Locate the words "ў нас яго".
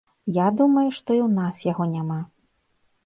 1.27-1.83